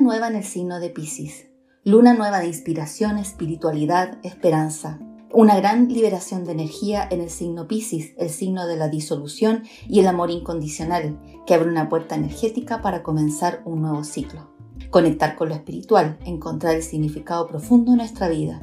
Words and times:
nueva 0.00 0.28
en 0.28 0.36
el 0.36 0.44
signo 0.44 0.80
de 0.80 0.90
Pisces. 0.90 1.48
Luna 1.84 2.14
nueva 2.14 2.40
de 2.40 2.46
inspiración, 2.46 3.18
espiritualidad, 3.18 4.18
esperanza. 4.22 4.98
Una 5.32 5.56
gran 5.56 5.88
liberación 5.88 6.44
de 6.44 6.52
energía 6.52 7.06
en 7.10 7.20
el 7.20 7.30
signo 7.30 7.68
Pisces, 7.68 8.14
el 8.18 8.30
signo 8.30 8.66
de 8.66 8.76
la 8.76 8.88
disolución 8.88 9.64
y 9.88 10.00
el 10.00 10.06
amor 10.06 10.30
incondicional, 10.30 11.20
que 11.46 11.54
abre 11.54 11.68
una 11.68 11.88
puerta 11.88 12.14
energética 12.14 12.80
para 12.82 13.02
comenzar 13.02 13.62
un 13.64 13.82
nuevo 13.82 14.02
ciclo. 14.02 14.50
Conectar 14.90 15.36
con 15.36 15.50
lo 15.50 15.54
espiritual, 15.54 16.18
encontrar 16.24 16.74
el 16.74 16.82
significado 16.82 17.46
profundo 17.46 17.92
en 17.92 17.98
nuestra 17.98 18.28
vida. 18.28 18.60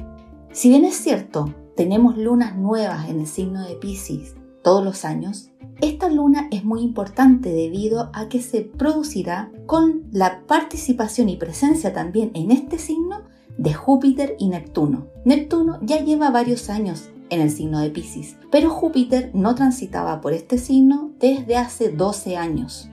Si 0.52 0.68
bien 0.68 0.84
es 0.84 0.96
cierto, 0.96 1.54
tenemos 1.76 2.18
lunas 2.18 2.56
nuevas 2.56 3.08
en 3.08 3.20
el 3.20 3.26
signo 3.26 3.64
de 3.64 3.76
Pisces 3.76 4.34
todos 4.62 4.84
los 4.84 5.04
años, 5.04 5.50
esta 5.80 6.08
luna 6.08 6.48
es 6.50 6.64
muy 6.64 6.82
importante 6.82 7.50
debido 7.50 8.10
a 8.12 8.28
que 8.28 8.42
se 8.42 8.62
producirá 8.62 9.50
con 9.66 10.04
la 10.10 10.42
participación 10.46 11.28
y 11.28 11.36
presencia 11.36 11.92
también 11.92 12.30
en 12.34 12.50
este 12.50 12.78
signo 12.78 13.22
de 13.56 13.74
Júpiter 13.74 14.36
y 14.38 14.48
Neptuno. 14.48 15.06
Neptuno 15.24 15.78
ya 15.82 16.02
lleva 16.02 16.30
varios 16.30 16.70
años 16.70 17.10
en 17.30 17.40
el 17.40 17.50
signo 17.50 17.80
de 17.80 17.90
Pisces, 17.90 18.36
pero 18.50 18.70
Júpiter 18.70 19.30
no 19.34 19.54
transitaba 19.54 20.20
por 20.20 20.32
este 20.32 20.58
signo 20.58 21.10
desde 21.20 21.56
hace 21.56 21.90
12 21.90 22.36
años. 22.36 22.88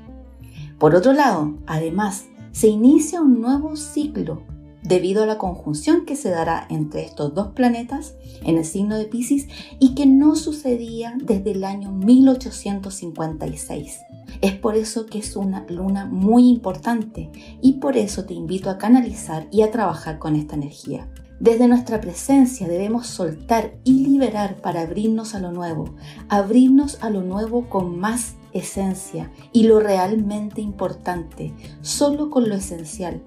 Por 0.77 0.93
otro 0.93 1.13
lado, 1.13 1.53
además, 1.67 2.25
se 2.51 2.67
inicia 2.67 3.21
un 3.21 3.41
nuevo 3.41 3.75
ciclo 3.75 4.43
debido 4.85 5.23
a 5.23 5.25
la 5.25 5.37
conjunción 5.37 6.05
que 6.05 6.15
se 6.15 6.29
dará 6.29 6.65
entre 6.69 7.03
estos 7.03 7.33
dos 7.33 7.49
planetas 7.49 8.13
en 8.43 8.57
el 8.57 8.63
signo 8.65 8.97
de 8.97 9.05
Pisces 9.05 9.47
y 9.79 9.95
que 9.95 10.05
no 10.05 10.35
sucedía 10.35 11.17
desde 11.21 11.51
el 11.51 11.63
año 11.63 11.91
1856. 11.91 13.99
Es 14.41 14.53
por 14.53 14.75
eso 14.75 15.05
que 15.07 15.19
es 15.19 15.35
una 15.35 15.65
luna 15.69 16.05
muy 16.05 16.49
importante 16.49 17.31
y 17.61 17.73
por 17.73 17.97
eso 17.97 18.23
te 18.25 18.33
invito 18.33 18.69
a 18.69 18.77
canalizar 18.77 19.47
y 19.51 19.63
a 19.63 19.71
trabajar 19.71 20.19
con 20.19 20.35
esta 20.35 20.55
energía. 20.55 21.09
Desde 21.39 21.67
nuestra 21.67 21.99
presencia 21.99 22.67
debemos 22.67 23.07
soltar 23.07 23.73
y 23.83 24.07
liberar 24.07 24.61
para 24.61 24.81
abrirnos 24.81 25.33
a 25.35 25.39
lo 25.39 25.51
nuevo, 25.51 25.95
abrirnos 26.29 27.03
a 27.03 27.09
lo 27.09 27.23
nuevo 27.23 27.67
con 27.67 27.99
más 27.99 28.35
esencia 28.53 29.31
y 29.51 29.63
lo 29.63 29.81
realmente 29.81 30.61
importante, 30.61 31.53
solo 31.81 32.29
con 32.29 32.47
lo 32.47 32.55
esencial, 32.55 33.21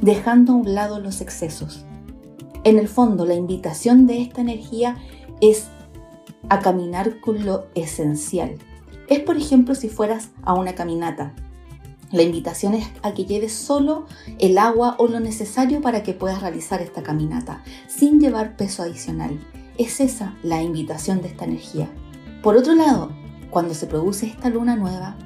dejando 0.00 0.52
a 0.52 0.56
un 0.56 0.74
lado 0.74 1.00
los 1.00 1.20
excesos. 1.20 1.84
En 2.64 2.78
el 2.78 2.88
fondo, 2.88 3.26
la 3.26 3.34
invitación 3.34 4.06
de 4.06 4.22
esta 4.22 4.40
energía 4.40 4.96
es 5.40 5.66
a 6.48 6.60
caminar 6.60 7.20
con 7.20 7.44
lo 7.44 7.66
esencial. 7.74 8.56
Es, 9.08 9.20
por 9.20 9.36
ejemplo, 9.36 9.74
si 9.74 9.88
fueras 9.88 10.30
a 10.42 10.54
una 10.54 10.74
caminata. 10.74 11.34
La 12.12 12.22
invitación 12.22 12.74
es 12.74 12.86
a 13.02 13.14
que 13.14 13.24
lleves 13.24 13.52
solo 13.52 14.06
el 14.38 14.58
agua 14.58 14.96
o 14.98 15.08
lo 15.08 15.18
necesario 15.18 15.80
para 15.80 16.02
que 16.02 16.12
puedas 16.12 16.42
realizar 16.42 16.82
esta 16.82 17.02
caminata, 17.02 17.62
sin 17.88 18.20
llevar 18.20 18.56
peso 18.56 18.82
adicional. 18.82 19.40
Es 19.78 20.00
esa 20.00 20.36
la 20.42 20.62
invitación 20.62 21.22
de 21.22 21.28
esta 21.28 21.46
energía. 21.46 21.88
Por 22.42 22.56
otro 22.56 22.74
lado, 22.74 23.10
cuando 23.50 23.74
se 23.74 23.86
produce 23.86 24.26
esta 24.26 24.50
luna 24.50 24.76
nueva, 24.76 25.16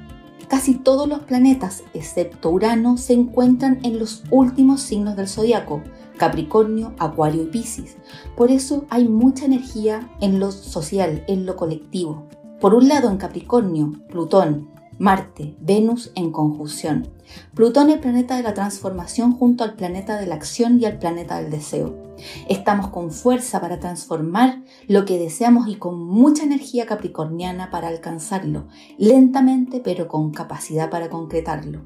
Casi 0.47 0.75
todos 0.75 1.09
los 1.09 1.19
planetas, 1.19 1.83
excepto 1.93 2.49
Urano, 2.49 2.97
se 2.97 3.13
encuentran 3.13 3.79
en 3.83 3.99
los 3.99 4.23
últimos 4.31 4.81
signos 4.81 5.17
del 5.17 5.27
zodiaco, 5.27 5.81
Capricornio, 6.17 6.93
Acuario 6.99 7.43
y 7.43 7.47
Piscis. 7.47 7.97
Por 8.35 8.49
eso 8.49 8.85
hay 8.89 9.09
mucha 9.09 9.45
energía 9.45 10.09
en 10.21 10.39
lo 10.39 10.51
social, 10.51 11.25
en 11.27 11.45
lo 11.45 11.57
colectivo. 11.57 12.27
Por 12.61 12.73
un 12.73 12.87
lado, 12.87 13.09
en 13.09 13.17
Capricornio, 13.17 13.93
Plutón, 14.09 14.69
Marte, 14.99 15.55
Venus 15.59 16.11
en 16.15 16.31
conjunción. 16.31 17.09
Plutón 17.53 17.89
el 17.91 17.99
planeta 17.99 18.35
de 18.35 18.43
la 18.43 18.55
transformación 18.55 19.33
junto 19.33 19.63
al 19.63 19.75
planeta 19.75 20.19
de 20.19 20.25
la 20.25 20.35
acción 20.35 20.79
y 20.81 20.85
al 20.85 20.97
planeta 20.97 21.39
del 21.39 21.51
deseo. 21.51 22.15
Estamos 22.49 22.87
con 22.87 23.11
fuerza 23.11 23.61
para 23.61 23.79
transformar 23.79 24.63
lo 24.87 25.05
que 25.05 25.19
deseamos 25.19 25.67
y 25.67 25.75
con 25.75 25.99
mucha 26.03 26.43
energía 26.43 26.87
capricorniana 26.87 27.69
para 27.69 27.89
alcanzarlo, 27.89 28.67
lentamente 28.97 29.81
pero 29.83 30.07
con 30.07 30.31
capacidad 30.31 30.89
para 30.89 31.09
concretarlo. 31.09 31.85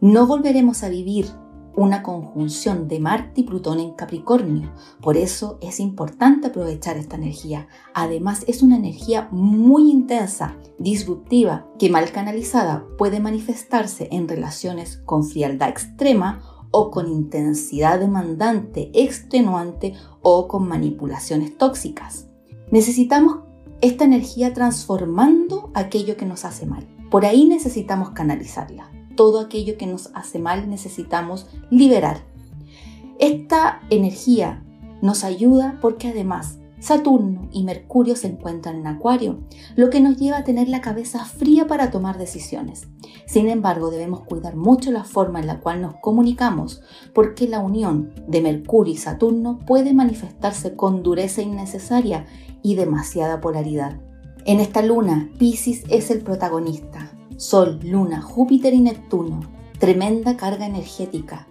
No 0.00 0.26
volveremos 0.26 0.82
a 0.82 0.90
vivir 0.90 1.26
una 1.76 2.02
conjunción 2.02 2.88
de 2.88 3.00
Marte 3.00 3.42
y 3.42 3.44
Plutón 3.44 3.80
en 3.80 3.92
Capricornio. 3.92 4.72
Por 5.00 5.16
eso 5.16 5.58
es 5.60 5.80
importante 5.80 6.48
aprovechar 6.48 6.96
esta 6.96 7.16
energía. 7.16 7.68
Además 7.94 8.44
es 8.46 8.62
una 8.62 8.76
energía 8.76 9.28
muy 9.30 9.90
intensa, 9.90 10.56
disruptiva, 10.78 11.66
que 11.78 11.90
mal 11.90 12.10
canalizada 12.12 12.84
puede 12.98 13.20
manifestarse 13.20 14.08
en 14.10 14.28
relaciones 14.28 14.98
con 15.04 15.24
frialdad 15.24 15.68
extrema 15.68 16.42
o 16.70 16.90
con 16.90 17.08
intensidad 17.08 17.98
demandante, 17.98 18.90
extenuante 18.94 19.94
o 20.22 20.48
con 20.48 20.68
manipulaciones 20.68 21.56
tóxicas. 21.56 22.26
Necesitamos 22.70 23.38
esta 23.80 24.04
energía 24.04 24.52
transformando 24.52 25.70
aquello 25.74 26.16
que 26.16 26.26
nos 26.26 26.44
hace 26.44 26.66
mal. 26.66 26.86
Por 27.10 27.24
ahí 27.24 27.46
necesitamos 27.46 28.10
canalizarla 28.10 28.90
todo 29.20 29.38
aquello 29.38 29.76
que 29.76 29.86
nos 29.86 30.08
hace 30.14 30.38
mal 30.38 30.70
necesitamos 30.70 31.46
liberar. 31.68 32.24
Esta 33.18 33.82
energía 33.90 34.64
nos 35.02 35.24
ayuda 35.24 35.76
porque 35.82 36.08
además 36.08 36.58
Saturno 36.78 37.46
y 37.52 37.64
Mercurio 37.64 38.16
se 38.16 38.28
encuentran 38.28 38.76
en 38.76 38.86
Acuario, 38.86 39.40
lo 39.76 39.90
que 39.90 40.00
nos 40.00 40.16
lleva 40.16 40.38
a 40.38 40.44
tener 40.44 40.70
la 40.70 40.80
cabeza 40.80 41.26
fría 41.26 41.66
para 41.66 41.90
tomar 41.90 42.16
decisiones. 42.16 42.88
Sin 43.26 43.50
embargo, 43.50 43.90
debemos 43.90 44.22
cuidar 44.22 44.56
mucho 44.56 44.90
la 44.90 45.04
forma 45.04 45.38
en 45.38 45.48
la 45.48 45.60
cual 45.60 45.82
nos 45.82 45.96
comunicamos, 45.96 46.80
porque 47.12 47.46
la 47.46 47.58
unión 47.60 48.14
de 48.26 48.40
Mercurio 48.40 48.94
y 48.94 48.96
Saturno 48.96 49.58
puede 49.66 49.92
manifestarse 49.92 50.76
con 50.76 51.02
dureza 51.02 51.42
innecesaria 51.42 52.24
y 52.62 52.74
demasiada 52.74 53.42
polaridad. 53.42 54.00
En 54.46 54.60
esta 54.60 54.80
luna, 54.80 55.30
Pisces 55.38 55.84
es 55.90 56.10
el 56.10 56.22
protagonista, 56.22 57.19
Sol, 57.40 57.80
Luna, 57.82 58.20
Júpiter 58.20 58.74
y 58.74 58.80
Neptuno. 58.80 59.40
Tremenda 59.78 60.36
carga 60.36 60.66
energética. 60.66 61.46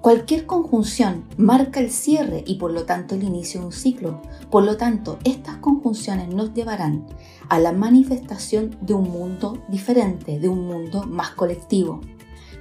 Cualquier 0.00 0.46
conjunción 0.46 1.24
marca 1.36 1.80
el 1.80 1.90
cierre 1.90 2.42
y 2.46 2.54
por 2.54 2.72
lo 2.72 2.86
tanto 2.86 3.14
el 3.14 3.22
inicio 3.22 3.60
de 3.60 3.66
un 3.66 3.72
ciclo. 3.72 4.22
Por 4.50 4.64
lo 4.64 4.78
tanto, 4.78 5.18
estas 5.24 5.58
conjunciones 5.58 6.34
nos 6.34 6.54
llevarán 6.54 7.04
a 7.50 7.58
la 7.58 7.72
manifestación 7.72 8.74
de 8.80 8.94
un 8.94 9.10
mundo 9.10 9.62
diferente, 9.68 10.40
de 10.40 10.48
un 10.48 10.66
mundo 10.66 11.02
más 11.02 11.32
colectivo. 11.32 12.00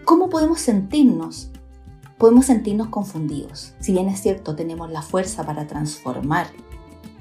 ¿Cómo 0.04 0.30
podemos 0.30 0.60
sentirnos? 0.60 1.52
Podemos 2.18 2.48
sentirnos 2.48 2.90
confundidos. 2.90 3.76
Si 3.80 3.94
bien 3.94 4.10
es 4.10 4.20
cierto, 4.20 4.58
tenemos 4.58 4.92
la 4.92 5.02
fuerza 5.02 5.46
para 5.46 5.68
transformar 5.68 6.48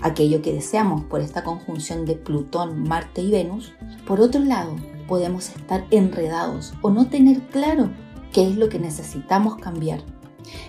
aquello 0.03 0.43
que 0.43 0.53
deseamos 0.53 1.05
por 1.05 1.21
esta 1.21 1.45
conjunción 1.45 2.05
de 2.05 2.17
Plutón, 2.17 2.83
Marte 2.83 3.23
y 3.23 3.31
Venus, 3.31 3.75
por 4.07 4.21
otro 4.21 4.41
lado, 4.41 4.75
podemos 5.11 5.49
estar 5.49 5.85
enredados 5.91 6.73
o 6.83 6.91
no 6.91 7.09
tener 7.09 7.41
claro 7.49 7.91
qué 8.33 8.49
es 8.49 8.57
lo 8.57 8.69
que 8.69 8.79
necesitamos 8.79 9.57
cambiar. 9.57 10.05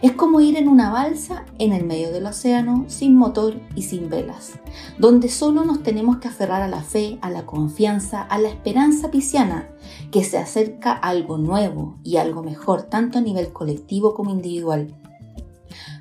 Es 0.02 0.14
como 0.14 0.42
ir 0.42 0.58
en 0.58 0.68
una 0.68 0.90
balsa 0.90 1.46
en 1.60 1.74
el 1.74 1.86
medio 1.86 2.12
del 2.12 2.26
océano 2.26 2.86
sin 2.88 3.16
motor 3.16 3.62
y 3.76 3.84
sin 3.84 4.10
velas, 4.10 4.54
donde 4.98 5.30
solo 5.30 5.64
nos 5.64 5.84
tenemos 5.84 6.18
que 6.18 6.28
aferrar 6.28 6.64
a 6.64 6.68
la 6.68 6.82
fe, 6.82 7.20
a 7.22 7.30
la 7.30 7.46
confianza, 7.46 8.24
a 8.24 8.40
la 8.40 8.50
esperanza 8.50 9.12
pisciana, 9.12 9.70
que 10.10 10.24
se 10.24 10.40
acerca 10.40 10.92
algo 10.92 11.38
nuevo 11.38 12.00
y 12.04 12.18
algo 12.18 12.42
mejor, 12.42 12.82
tanto 12.82 13.20
a 13.20 13.22
nivel 13.22 13.54
colectivo 13.54 14.16
como 14.16 14.32
individual. 14.32 14.96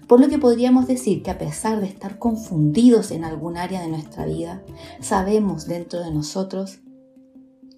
Por 0.08 0.18
lo 0.18 0.28
que 0.28 0.38
podríamos 0.38 0.86
decir 0.86 1.22
que 1.22 1.30
a 1.30 1.38
pesar 1.38 1.78
de 1.80 1.86
estar 1.86 2.18
confundidos 2.18 3.10
en 3.10 3.22
algún 3.22 3.58
área 3.58 3.82
de 3.82 3.88
nuestra 3.88 4.24
vida, 4.24 4.62
sabemos 5.00 5.66
dentro 5.66 6.00
de 6.00 6.10
nosotros 6.10 6.80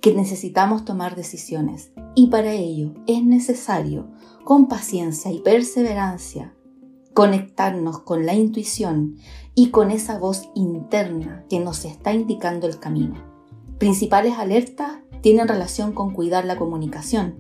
que 0.02 0.12
necesitamos 0.12 0.84
tomar 0.84 1.14
decisiones 1.14 1.92
y 2.16 2.26
para 2.26 2.52
ello 2.52 2.92
es 3.06 3.24
necesario, 3.24 4.10
con 4.44 4.66
paciencia 4.66 5.30
y 5.30 5.38
perseverancia, 5.38 6.54
conectarnos 7.14 8.00
con 8.00 8.26
la 8.26 8.34
intuición 8.34 9.16
y 9.54 9.70
con 9.70 9.92
esa 9.92 10.18
voz 10.18 10.50
interna 10.56 11.44
que 11.48 11.60
nos 11.60 11.84
está 11.84 12.12
indicando 12.12 12.66
el 12.66 12.80
camino. 12.80 13.14
Principales 13.78 14.38
alertas 14.38 14.90
tienen 15.20 15.46
relación 15.46 15.92
con 15.92 16.12
cuidar 16.12 16.46
la 16.46 16.58
comunicación. 16.58 17.36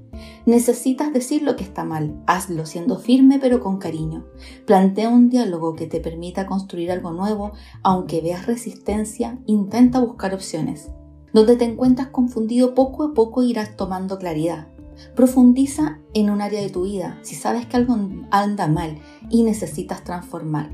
Necesitas 0.46 1.12
decir 1.12 1.42
lo 1.42 1.56
que 1.56 1.64
está 1.64 1.84
mal, 1.84 2.22
hazlo 2.28 2.64
siendo 2.64 2.96
firme 2.96 3.40
pero 3.40 3.58
con 3.58 3.78
cariño. 3.78 4.24
Plantea 4.66 5.08
un 5.08 5.30
diálogo 5.30 5.74
que 5.74 5.88
te 5.88 5.98
permita 5.98 6.46
construir 6.46 6.92
algo 6.92 7.10
nuevo, 7.10 7.50
aunque 7.82 8.20
veas 8.20 8.46
resistencia, 8.46 9.40
intenta 9.46 9.98
buscar 9.98 10.32
opciones. 10.32 10.92
Donde 11.32 11.56
te 11.56 11.64
encuentras 11.64 12.08
confundido, 12.08 12.74
poco 12.74 13.04
a 13.04 13.14
poco 13.14 13.42
irás 13.42 13.76
tomando 13.76 14.18
claridad. 14.18 14.68
Profundiza 15.16 15.98
en 16.14 16.30
un 16.30 16.40
área 16.40 16.60
de 16.60 16.70
tu 16.70 16.84
vida 16.84 17.18
si 17.22 17.34
sabes 17.34 17.66
que 17.66 17.76
algo 17.76 17.96
anda 18.30 18.68
mal 18.68 18.98
y 19.30 19.42
necesitas 19.42 20.04
transformar. 20.04 20.70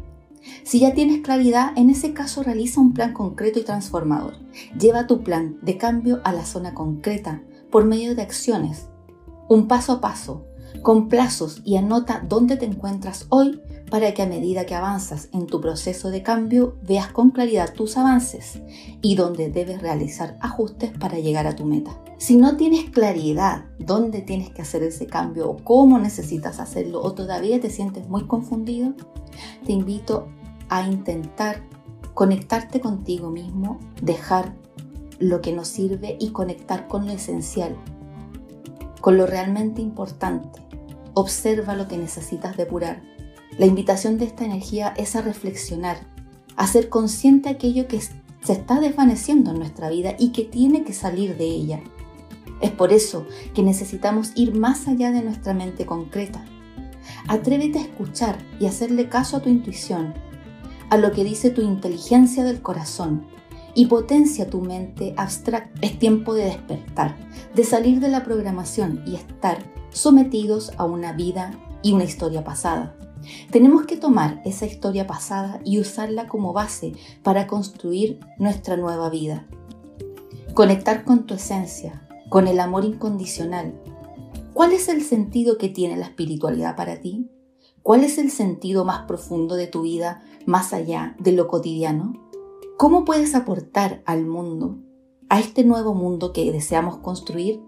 Si 0.64 0.81
ya 0.81 0.94
tienes 0.94 1.22
claridad, 1.22 1.72
en 1.76 1.90
ese 1.90 2.12
caso 2.12 2.43
realiza 2.43 2.81
un 2.81 2.93
plan 2.93 3.12
concreto 3.12 3.58
y 3.58 3.64
transformador. 3.64 4.34
Lleva 4.78 5.06
tu 5.06 5.22
plan 5.22 5.58
de 5.62 5.76
cambio 5.76 6.20
a 6.25 6.32
la 6.32 6.44
zona 6.44 6.75
concreta 6.75 7.43
por 7.70 7.84
medio 7.84 8.14
de 8.14 8.22
acciones, 8.22 8.88
un 9.49 9.69
paso 9.69 9.93
a 9.93 10.00
paso, 10.00 10.44
con 10.82 11.09
plazos 11.09 11.62
y 11.65 11.76
anota 11.76 12.25
dónde 12.29 12.56
te 12.56 12.67
encuentras 12.67 13.26
hoy 13.31 13.61
para 13.91 14.12
que 14.12 14.23
a 14.23 14.26
medida 14.26 14.67
que 14.67 14.75
avanzas 14.75 15.29
en 15.32 15.47
tu 15.47 15.61
proceso 15.61 16.11
de 16.11 16.23
cambio 16.23 16.76
veas 16.82 17.09
con 17.12 17.31
claridad 17.31 17.73
tus 17.73 17.97
avances 17.97 18.61
y 19.00 19.15
dónde 19.15 19.50
debes 19.50 19.81
realizar 19.81 20.37
ajustes 20.41 20.93
para 20.99 21.19
llegar 21.19 21.47
a 21.47 21.56
tu 21.56 21.65
meta. 21.65 21.99
Si 22.19 22.37
no 22.37 22.56
tienes 22.56 22.91
claridad 22.91 23.65
dónde 23.79 24.20
tienes 24.23 24.50
que 24.50 24.62
hacer 24.62 24.82
ese 24.82 25.06
cambio 25.06 25.49
o 25.49 25.56
cómo 25.56 25.99
necesitas 25.99 26.61
hacerlo 26.61 27.03
o 27.03 27.12
todavía 27.15 27.61
te 27.61 27.70
sientes 27.70 28.09
muy 28.09 28.26
confundido, 28.26 28.93
te 29.65 29.73
invito 29.73 30.29
a 30.69 30.87
intentar 30.87 31.62
conectarte 32.15 32.81
contigo 32.81 33.31
mismo, 33.31 33.79
dejar 34.03 34.55
lo 35.19 35.41
que 35.41 35.53
nos 35.53 35.69
sirve 35.69 36.17
y 36.20 36.31
conectar 36.31 36.88
con 36.88 37.06
lo 37.06 37.12
esencial, 37.12 37.76
con 39.00 39.17
lo 39.17 39.27
realmente 39.27 39.81
importante. 39.83 40.61
Observa 41.15 41.75
lo 41.75 41.89
que 41.89 41.99
necesitas 41.99 42.56
depurar 42.56 43.03
la 43.59 43.67
invitación 43.67 44.19
de 44.19 44.25
esta 44.25 44.45
energía 44.45 44.95
es 44.97 45.17
a 45.17 45.21
reflexionar, 45.21 45.99
a 46.55 46.69
ser 46.69 46.89
consciente 46.89 47.49
de 47.49 47.56
aquello 47.56 47.89
que 47.89 48.00
se 48.00 48.53
está 48.53 48.79
desvaneciendo 48.79 49.50
en 49.50 49.59
nuestra 49.59 49.91
vida 49.91 50.15
y 50.17 50.31
que 50.31 50.45
tiene 50.45 50.85
que 50.85 50.93
salir 50.93 51.37
de 51.37 51.47
ella. 51.47 51.81
Es 52.61 52.71
por 52.71 52.93
eso 52.93 53.27
que 53.55 53.65
necesitamos 53.65 54.31
ir 54.37 54.55
más 54.55 54.87
allá 54.87 55.11
de 55.11 55.23
nuestra 55.23 55.55
mente 55.55 55.87
concreta. 55.87 56.44
Atrévete 57.27 57.81
a 57.81 57.83
escuchar 57.83 58.39
y 58.61 58.67
hacerle 58.67 59.09
caso 59.09 59.37
a 59.37 59.41
tu 59.41 59.49
intuición, 59.49 60.15
a 60.89 60.97
lo 60.97 61.11
que 61.11 61.25
dice 61.25 61.51
tu 61.51 61.61
inteligencia 61.61 62.44
del 62.44 62.62
corazón 62.62 63.27
y 63.79 63.87
potencia 63.87 64.51
tu 64.51 64.61
mente 64.61 65.15
abstracta. 65.17 65.71
Es 65.83 66.01
tiempo 66.01 66.35
de 66.35 66.47
despertar, 66.47 67.15
de 67.55 67.63
salir 67.63 68.01
de 68.01 68.09
la 68.09 68.25
programación 68.25 69.05
y 69.07 69.15
estar 69.15 69.73
sometidos 69.91 70.73
a 70.79 70.85
una 70.85 71.13
vida 71.13 71.57
y 71.81 71.93
una 71.93 72.03
historia 72.03 72.43
pasada. 72.43 72.97
Tenemos 73.53 73.87
que 73.87 73.97
tomar 73.97 74.43
esa 74.45 74.67
historia 74.67 75.07
pasada 75.07 75.61
y 75.65 75.79
usarla 75.79 76.27
como 76.27 76.53
base 76.53 76.95
para 77.23 77.47
construir 77.47 78.19
nuestra 78.37 78.77
nueva 78.77 79.11
vida. 79.11 79.47
Conectar 80.55 81.05
con 81.05 81.25
tu 81.25 81.35
esencia, 81.35 82.05
con 82.31 82.49
el 82.49 82.59
amor 82.59 82.85
incondicional. 82.85 83.81
¿Cuál 84.55 84.73
es 84.73 84.89
el 84.89 85.05
sentido 85.05 85.57
que 85.57 85.69
tiene 85.69 85.97
la 85.97 86.07
espiritualidad 86.07 86.75
para 86.75 87.01
ti? 87.01 87.31
¿Cuál 87.85 88.03
es 88.03 88.19
el 88.19 88.33
sentido 88.33 88.85
más 88.85 89.07
profundo 89.07 89.55
de 89.55 89.69
tu 89.69 89.83
vida 89.83 90.21
más 90.47 90.73
allá 90.73 91.15
de 91.21 91.31
lo 91.31 91.47
cotidiano? 91.47 92.28
¿Cómo 92.79 93.05
puedes 93.05 93.35
aportar 93.35 94.05
al 94.07 94.25
mundo, 94.25 94.79
a 95.29 95.41
este 95.41 95.65
nuevo 95.65 95.95
mundo 95.95 96.33
que 96.33 96.53
deseamos 96.53 96.99
construir? 96.99 97.61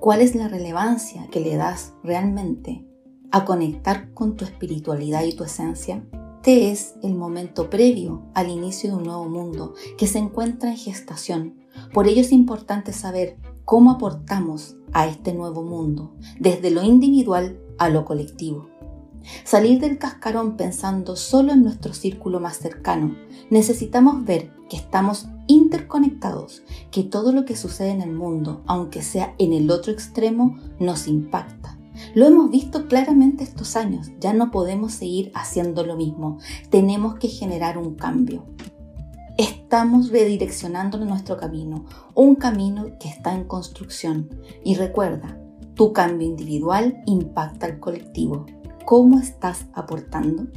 ¿Cuál 0.00 0.20
es 0.20 0.34
la 0.34 0.48
relevancia 0.48 1.28
que 1.30 1.38
le 1.38 1.54
das 1.54 1.94
realmente 2.02 2.84
a 3.30 3.44
conectar 3.44 4.12
con 4.14 4.34
tu 4.34 4.44
espiritualidad 4.44 5.22
y 5.22 5.36
tu 5.36 5.44
esencia, 5.44 6.04
este 6.44 6.72
es 6.72 6.96
el 7.04 7.14
momento 7.14 7.70
previo 7.70 8.24
al 8.34 8.50
inicio 8.50 8.90
de 8.90 8.96
un 8.96 9.04
nuevo 9.04 9.28
mundo 9.28 9.74
que 9.96 10.08
se 10.08 10.18
encuentra 10.18 10.70
en 10.70 10.76
gestación. 10.76 11.54
Por 11.94 12.08
ello 12.08 12.20
es 12.20 12.32
importante 12.32 12.92
saber 12.92 13.38
cómo 13.64 13.92
aportamos 13.92 14.76
a 14.92 15.06
este 15.06 15.34
nuevo 15.34 15.62
mundo, 15.62 16.16
desde 16.40 16.72
lo 16.72 16.82
individual 16.82 17.60
a 17.78 17.88
lo 17.90 18.04
colectivo. 18.04 18.66
Salir 19.44 19.80
del 19.80 19.98
cascarón 19.98 20.56
pensando 20.56 21.16
solo 21.16 21.52
en 21.52 21.62
nuestro 21.62 21.94
círculo 21.94 22.40
más 22.40 22.58
cercano. 22.58 23.16
Necesitamos 23.50 24.24
ver 24.24 24.50
que 24.68 24.76
estamos 24.76 25.28
interconectados, 25.46 26.62
que 26.90 27.02
todo 27.02 27.32
lo 27.32 27.44
que 27.44 27.56
sucede 27.56 27.90
en 27.90 28.00
el 28.00 28.12
mundo, 28.12 28.62
aunque 28.66 29.02
sea 29.02 29.34
en 29.38 29.52
el 29.52 29.70
otro 29.70 29.92
extremo, 29.92 30.58
nos 30.78 31.08
impacta 31.08 31.78
lo 32.14 32.26
hemos 32.26 32.50
visto 32.50 32.86
claramente 32.86 33.44
estos 33.44 33.76
años, 33.76 34.10
ya 34.18 34.32
no 34.32 34.50
podemos 34.50 34.92
seguir 34.92 35.30
haciendo 35.34 35.84
lo 35.84 35.96
mismo, 35.96 36.38
tenemos 36.70 37.14
que 37.16 37.28
generar 37.28 37.78
un 37.78 37.94
cambio. 37.94 38.44
Estamos 39.38 40.10
redireccionando 40.10 40.98
nuestro 40.98 41.36
camino, 41.36 41.86
un 42.14 42.34
camino 42.34 42.86
que 43.00 43.08
está 43.08 43.34
en 43.34 43.44
construcción. 43.44 44.28
Y 44.62 44.74
recuerda, 44.74 45.38
tu 45.74 45.92
cambio 45.92 46.28
individual 46.28 47.02
impacta 47.06 47.66
al 47.66 47.78
colectivo. 47.78 48.44
¿Cómo 48.84 49.20
estás 49.20 49.66
aportando? 49.74 50.48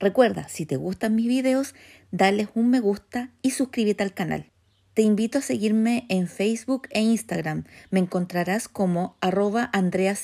Recuerda, 0.00 0.48
si 0.48 0.66
te 0.66 0.76
gustan 0.76 1.14
mis 1.14 1.28
videos, 1.28 1.74
dale 2.10 2.48
un 2.54 2.68
me 2.70 2.80
gusta 2.80 3.30
y 3.42 3.52
suscríbete 3.52 4.02
al 4.02 4.12
canal. 4.12 4.50
Te 4.94 5.02
invito 5.02 5.38
a 5.38 5.42
seguirme 5.42 6.04
en 6.08 6.26
Facebook 6.26 6.88
e 6.90 7.00
Instagram. 7.00 7.64
Me 7.90 8.00
encontrarás 8.00 8.68
como 8.68 9.16
arroba 9.20 9.70
Andrea. 9.72 10.16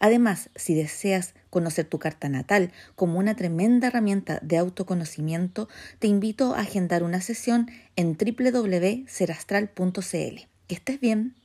Además, 0.00 0.50
si 0.56 0.74
deseas 0.74 1.34
conocer 1.50 1.86
tu 1.86 1.98
carta 1.98 2.28
natal 2.28 2.72
como 2.96 3.18
una 3.18 3.36
tremenda 3.36 3.86
herramienta 3.88 4.40
de 4.42 4.58
autoconocimiento, 4.58 5.68
te 6.00 6.08
invito 6.08 6.54
a 6.54 6.60
agendar 6.60 7.04
una 7.04 7.20
sesión 7.20 7.70
en 7.96 8.16
www.serastral.cl. 8.16 10.00
Que 10.66 10.74
estés 10.74 11.00
bien. 11.00 11.41